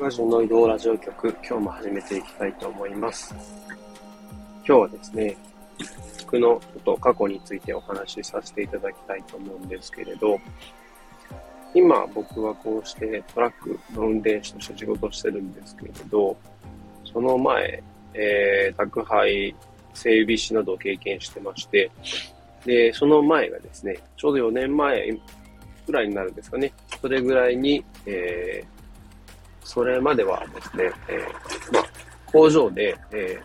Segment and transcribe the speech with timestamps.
[0.00, 3.34] ラジオの移動ラジオ局、今日も始めていきたいと思います。
[4.66, 5.36] 今日はですね、
[6.20, 10.40] 服のこと過去についてお話しさせていただきたいと思うんですけれど、
[11.74, 16.34] 今僕はこうしてトラックの運転手として仕事してるんですけれど、
[17.04, 17.82] その前、
[18.14, 19.54] えー、宅配、
[19.92, 21.90] 整備士などを経験してまして、
[22.64, 25.14] で、その前がですね、ちょうど4年前
[25.86, 26.72] ぐらいになるんですかね。
[27.02, 28.79] それぐらいに、えー、
[29.70, 31.84] それまではですね、えー、まあ、
[32.26, 33.40] 工場で、え、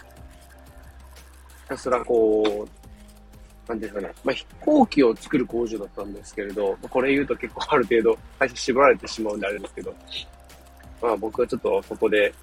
[1.62, 9.94] ひたすらこう、なんですかね、まあ、飛行機を作る工場だったんですけれど、これ言うと結構ある程度会社絞られてしまうんであれですけど、
[11.00, 12.34] まあ僕はちょっとそこで、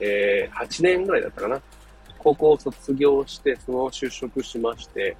[0.00, 1.62] えー、8年ぐらいだったかな。
[2.18, 5.16] 高校を卒業して、その就職しまして、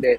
[0.00, 0.18] で、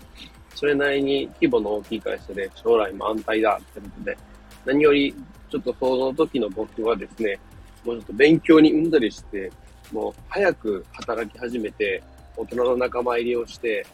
[0.53, 4.15] それなりに規模の大きい会社で将来も安泰だってことで、
[4.63, 5.15] 何より
[5.53, 7.37] ちょっとその時の僕はですね、
[7.85, 9.51] もうちょっと勉強にうんだりして、
[9.91, 12.01] もう早く働き始めて、
[12.35, 13.85] 大人の仲間入りをして、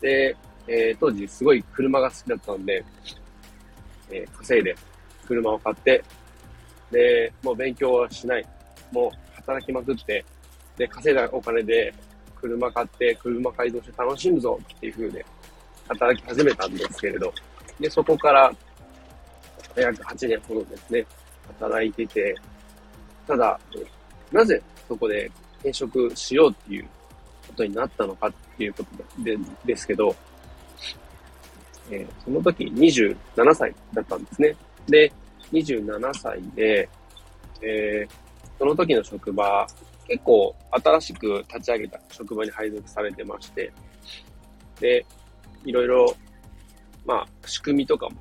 [0.00, 0.34] で、
[0.66, 2.82] えー、当時すごい車が好きだったんで、
[4.10, 4.74] えー、稼いで
[5.26, 6.02] 車を買って、
[6.90, 8.46] で、もう勉強はしない。
[8.90, 10.24] もう働きまくって、
[10.78, 11.92] で、稼いだお金で
[12.40, 15.26] 車買って、車改造して楽しむぞっていう風で、
[15.88, 17.34] 働き始めたんですけれど、
[17.78, 18.50] で、そこから
[19.80, 21.06] 約8年ほどですね、
[21.60, 22.34] 働いてて、
[23.26, 23.58] ただ、
[24.30, 26.84] なぜそこで転職しようっていう
[27.46, 30.14] ことになったのかっていうことでですけど、
[31.90, 33.16] えー、その時27
[33.54, 34.56] 歳だったんですね。
[34.86, 35.12] で、
[35.52, 36.88] 27歳で、
[37.60, 38.12] えー、
[38.58, 39.66] その時の職場、
[40.08, 43.72] 結構新しく立ち上げた職場に配属されてまして、
[44.80, 45.04] で、
[45.64, 46.16] いろいろ、
[47.04, 48.16] まあ、仕組みとかも、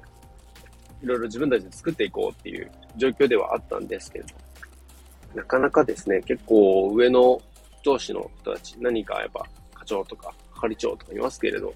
[1.04, 7.42] いろいろ自分たちで作っていこうっていう状況ではあったんですけれど、なかなかですね、結構上の
[7.84, 11.74] 上司の人たち、何かやっぱ課長とか係長とかいますけれど、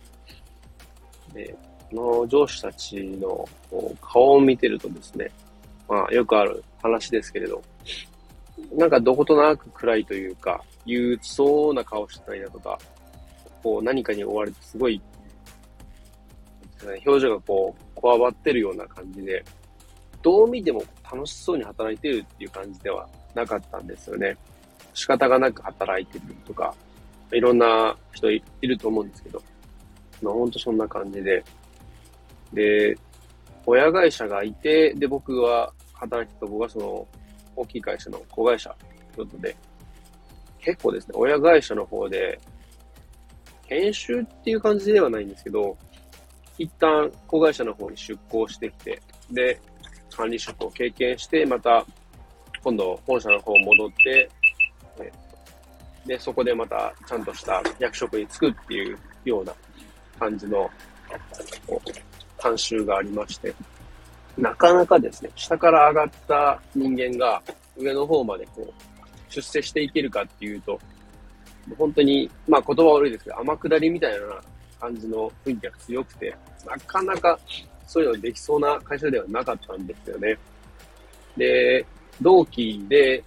[1.33, 1.55] で、
[1.91, 3.47] この上司たちの
[4.01, 5.31] 顔を見てるとですね、
[5.87, 7.61] まあよくある話ですけれど、
[8.73, 12.77] なんかどことなく暗いというか、憂鬱そうな顔してたりだとか、
[13.63, 15.01] こう何かに追われてすごい
[16.83, 19.43] 表情がこう、こわばってるような感じで、
[20.21, 24.35] どう見ても楽しそうに働いてるっていう感じではなかったんですよね。
[24.93, 26.73] 仕方がなく働いてるとか、
[27.31, 29.41] いろんな人いると思うんですけど、
[30.21, 31.43] まあ、ほんとそんな感じで。
[32.53, 32.97] で、
[33.65, 37.07] 親会社がいて、で、僕は働いてた僕はその
[37.55, 38.69] 大きい会社の子会社
[39.15, 39.55] ということで、
[40.59, 42.39] 結構ですね、親会社の方で、
[43.67, 45.77] 研修っていう感じではないんですけど、
[46.57, 49.01] 一旦子会社の方に出向してきて、
[49.31, 49.59] で、
[50.15, 51.85] 管理職を経験して、また、
[52.63, 54.29] 今度本社の方戻って、
[56.05, 59.53] で、そこでまたちゃんとした役職に就くっていうような
[60.19, 60.69] 感じの、
[62.37, 63.53] 慣習がありまして、
[64.37, 67.41] なかなかですね、下から上がった人間が
[67.77, 68.73] 上の方までこう、
[69.29, 70.79] 出世していけるかっていうと、
[71.77, 74.41] 本当に、まあ言葉悪いですけど、天下りみたいな
[74.79, 77.39] 感じの雰囲気が強くて、なかなか
[77.87, 80.37] そういうのできそうな会社ではなかったんですよね。
[81.37, 81.85] で、
[82.21, 83.23] 同期で、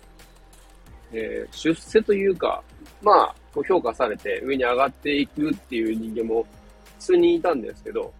[1.13, 2.63] えー、出世というか、
[3.03, 6.45] まあ、こう評価されて上に上がっていくっていう人間も
[6.99, 8.13] 普通にいたんですけど、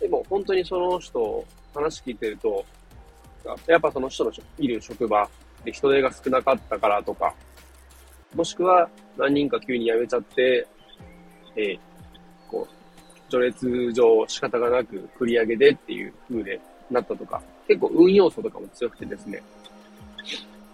[0.00, 2.64] でも本当にその人、話聞いてると、
[3.66, 5.28] やっぱその人のいる職場
[5.64, 7.34] で人手が少なかったからとか、
[8.34, 10.66] もしくは何人か急に辞めちゃって、
[11.56, 11.78] えー、
[12.48, 19.42] こう、序列上仕方がなく繰り上げでっていう風でなったとか、結構運要素とかも強くてですね。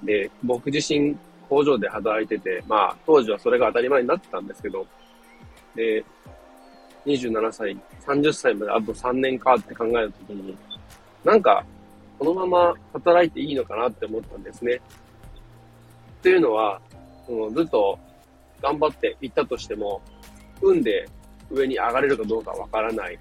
[0.02, 1.16] で、僕自身
[1.48, 4.86] 工場で働いてて、まあ当時はそれが当たり前になってたんですけど、
[5.74, 6.04] で、
[7.06, 10.56] 27歳、30歳まであと3年かって考えたときに、
[11.24, 11.64] なんか、
[12.18, 14.80] このまま働いていいのかなって思ったんですね。
[16.22, 16.80] というのは、
[17.26, 17.98] そのずっと
[18.60, 20.00] 頑張っていったとしても、
[20.60, 21.08] 運で
[21.50, 23.18] 上に上がれるかどうかわからない。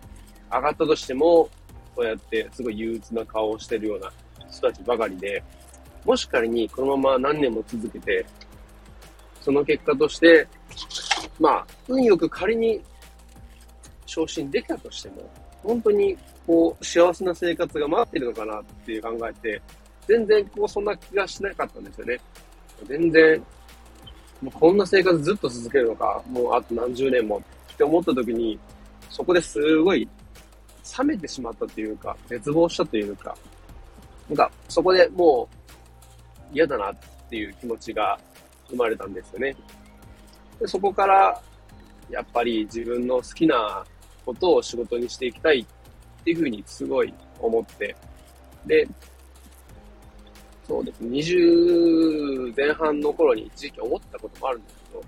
[0.51, 1.49] 上がったとしても、
[1.95, 4.11] こうやってすごい憂鬱な顔をしてるような
[4.49, 5.43] 人たちばかりで、
[6.05, 8.25] もし仮にこのまま何年も続けて、
[9.41, 10.47] その結果として、
[11.39, 12.81] まあ、運よく仮に
[14.05, 15.29] 昇進できたとしても、
[15.63, 19.61] 本当にこう、幸せな生活が待ってるのかなっていう考えて、
[20.07, 22.19] 全然こう、そんな気がしなかったんですよね。
[22.87, 23.39] 全然、
[24.41, 27.41] もうこんな生活ずっと続けるのか、もうあと何十年も
[27.73, 28.59] って思った時に、
[29.09, 30.07] そこですごい
[30.97, 33.35] 冷めてしまったというか、絶望したというか、
[34.29, 35.47] なんかそこでも
[36.51, 36.95] う嫌だなっ
[37.29, 38.19] ていう気持ちが
[38.69, 39.55] 生まれたんですよね。
[40.59, 41.41] でそこから、
[42.09, 43.85] やっぱり自分の好きな
[44.25, 47.95] ことを仕事にしていきたいっていうふうにすごい思って、
[48.65, 48.87] で、
[50.67, 55.03] そうですね、20前半の頃に一時期思ったこともあるんですけど、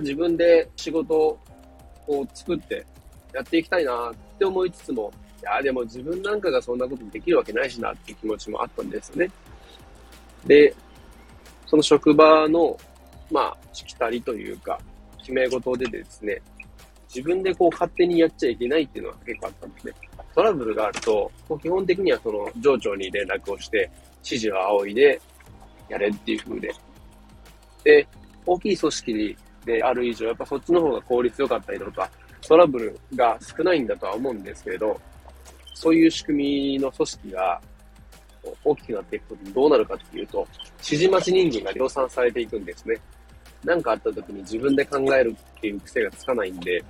[0.00, 1.38] 自分で仕事
[2.06, 2.84] を作って
[3.32, 9.30] やっていきたいなって思いつつも、いや、でも自分なんかがそんなことできるわけないしなっていう気持ちもあったんですよね。
[10.46, 10.74] で、
[11.66, 12.76] その職場の、
[13.30, 14.78] まあ、しきたりというか、
[15.18, 16.40] 決め事でですね、
[17.08, 19.92] 自分でこう勝手にやっちゃいけないっていうのは結構あったんですね。
[20.34, 21.30] トラブルがあると、
[21.60, 23.90] 基本的にはその上長に連絡をして、
[24.24, 25.20] 指示を仰いで
[25.88, 26.74] やれっていう風で。
[27.84, 28.06] で、
[28.46, 29.36] 大きい組織
[29.68, 32.10] である以上、やっぱそっちの方が効率良かったりとか、
[32.40, 34.98] トラブルが少ないんだとは思うんですけれど、
[35.74, 37.60] そういう仕組みの組織が
[38.64, 42.96] 大きくなっていくとどうなるかっていうと、指示待ち人間が量産されていくんですね。
[43.64, 46.82] 何かあった時に自分で考えるっていう癖がつかないんで、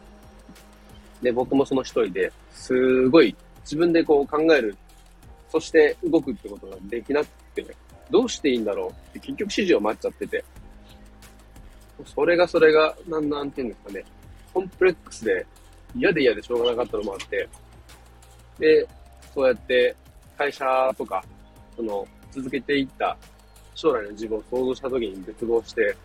[1.21, 4.77] で、僕もその一人で、すごい自分でこう考える、
[5.51, 7.67] そして動くってことができなくて、
[8.11, 10.45] どうしていいんだろうって結局指示を待っちゃってて、
[12.15, 14.05] それがそれが、なん、なんていうんですかね、
[14.53, 15.47] コンプレックスで
[15.95, 17.49] 嫌で嫌でしょうがなかったのもあって、
[18.59, 18.89] で、
[19.35, 19.95] そうやって
[20.37, 20.65] 会社
[20.97, 21.25] とか、
[21.77, 23.17] その、続けていった
[23.75, 25.97] 将来の自分を想像した時に絶望して、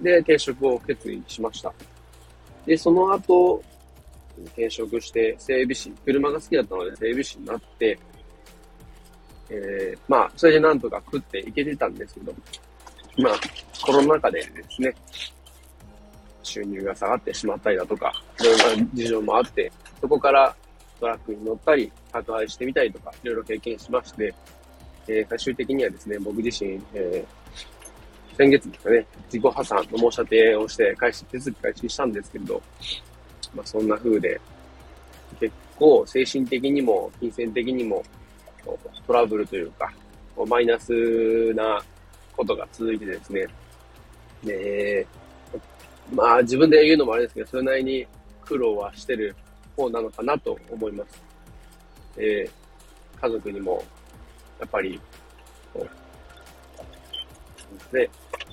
[0.00, 1.72] で、転職を決意しました。
[2.66, 3.62] で、その後、
[4.46, 7.98] 転職して整備士、車が好きだったので整備士になって、
[9.50, 12.34] えー、まあ、それでなんとか食っていけてたんですけど、
[13.18, 13.34] まあ、
[13.84, 14.94] コロナ禍でですね、
[16.42, 19.70] 収入が下がってしまったりだとか、いろんな事情もあって、
[20.00, 20.54] そこから
[20.98, 24.34] トラックに乗ったり、宅配してみたりとか、いろいろ経験しまして、
[25.08, 32.62] えー、最終的にはですね、僕自身、えー、先月ですかね、自己破産の申し立てをして開始、手続き開始したんですけれど、
[33.54, 34.40] まあそんな風で、
[35.38, 38.02] 結構精神的にも金銭的にも
[39.06, 39.92] トラブルというか、
[40.46, 41.82] マイナスな
[42.36, 43.46] ことが続いてですね、
[44.44, 45.06] で、
[46.12, 48.06] まあ自分で言うのもあれですけど、それなりに
[48.44, 49.34] 苦労はしてる
[49.76, 51.22] 方なのかなと思います。
[52.18, 52.48] え、
[53.20, 53.82] 家族にも、
[54.60, 55.00] やっぱり、
[55.72, 55.86] こ
[57.92, 58.08] う、ね、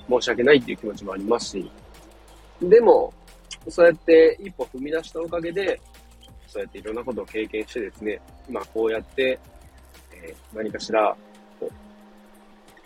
[0.08, 1.70] 申し訳ないっていう気持ちもありますし、
[2.62, 3.12] でも、
[3.68, 5.80] そうやって一歩踏み出したおかげで、
[6.46, 9.38] そうやっていろんなことを経験してですね、今こうやって、
[10.12, 11.16] えー、何かしら、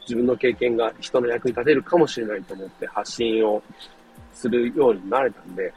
[0.04, 3.62] 自分の経験が人の役に立てるかもしれないと思って発信を
[4.32, 5.72] するようになれたんで、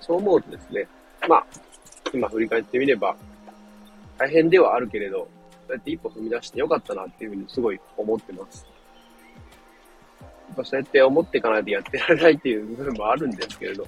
[0.00, 0.86] そう思うとですね、
[1.28, 1.46] まあ、
[2.12, 3.16] 今振り返ってみれば、
[4.16, 5.26] 大変ではあるけれど、
[5.66, 8.66] そうやって一歩踏み出してよかったなっていうふうにすごい思ってます。
[10.20, 13.86] やっぱそうやって思っていかないとやってられないっていう部分もあるんですけれど、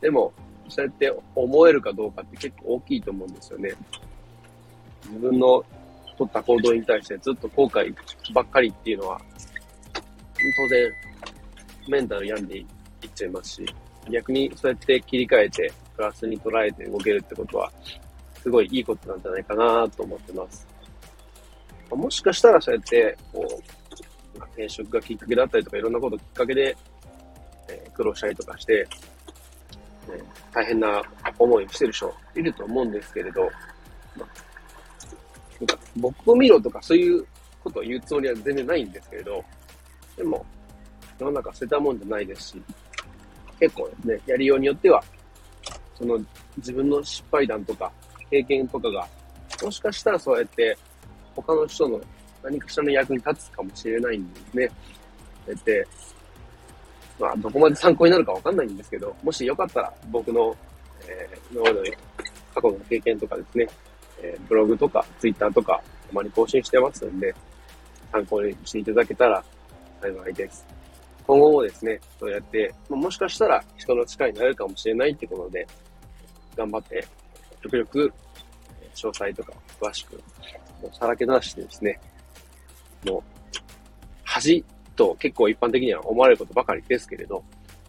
[0.00, 0.32] でも、
[0.68, 3.72] そうやって思えるかどうかって結構大きいと思うんですよね。
[5.06, 5.64] 自分の
[6.18, 7.94] 取った行動に対してずっと後悔
[8.34, 9.20] ばっかりっていうのは、
[10.56, 10.92] 当然、
[11.88, 12.66] メンタル病んでいっ
[13.14, 13.74] ちゃいますし、
[14.10, 17.72] 逆にそうやって切り替えて、プラスに捉えて動けるってことは、
[18.42, 20.66] すごいいいことなんじゃないかなと思ってます。
[21.90, 23.78] もしかしたらそうやって、こう、
[24.58, 26.76] 転職がきっかけだったりとか、いろんなこときっかけで、
[27.68, 28.86] えー、苦労したりとかして、
[30.10, 31.02] えー、大変な
[31.38, 33.42] 思いをしてる人いると思うんですけれど、
[34.16, 34.28] まあ、
[35.96, 37.26] 僕を見ろとかそういう
[37.62, 39.44] ことを言うつもりは全然ないんですけれど、
[40.16, 40.44] でも、
[41.18, 42.62] 世の中捨てたもんじゃないですし、
[43.58, 45.02] 結構ですね、やりようによっては、
[45.96, 46.18] その
[46.58, 47.90] 自分の失敗談とか
[48.30, 49.06] 経験とかが、
[49.62, 50.76] もしかしたらそうやって
[51.34, 52.00] 他の人の
[52.42, 54.70] 何かしらの役に立つかもしれないんですね。
[55.46, 55.86] そうやって、
[57.18, 60.56] まあ、どこまで参考になるかわかんないんですけど、もしよかったら僕の、
[61.08, 61.96] えー、今までの
[62.54, 63.68] 過去の経験とかですね、
[64.22, 67.34] えー、ブログとかツイッターとかたまに更新してますんで、
[68.12, 69.44] 参考にしていただけたら
[70.00, 70.66] 幸いです。
[71.26, 75.66] 今後もですね、そうやって、もしかしたら人の力になれるかもしれないってことで、
[76.56, 77.06] 頑張って、
[77.62, 78.12] 極力、
[78.94, 80.20] 詳細とか詳しく、
[80.98, 82.00] さらけ出してですね、
[83.04, 83.22] もう、
[84.24, 84.64] 恥
[84.96, 87.44] と結構一般的には思われることばかりですけれど、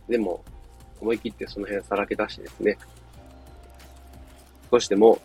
[0.10, 0.44] でも、
[1.00, 2.78] 思い切ってその辺さらけ出してですね、
[4.70, 5.18] 少しでも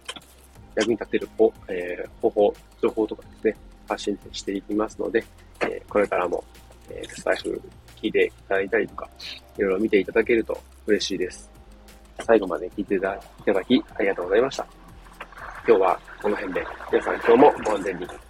[0.76, 3.56] 役に立てる方,、えー、方法、情報とかですね、
[3.88, 5.24] 発信していきますので、
[5.60, 6.42] えー、これからも、
[6.90, 7.60] えー、スタイフ
[8.00, 9.08] 聞いていただいたりとか、
[9.58, 11.50] いろいろ見ていただけると嬉しいです。
[12.20, 13.18] 最後まで聞いていた
[13.52, 14.66] だきありがとうございました。
[15.66, 18.23] 今日はこの辺で、皆さん今日もご安全に。